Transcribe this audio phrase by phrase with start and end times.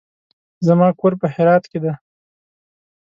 [0.67, 1.93] زما کور په هرات کې دی.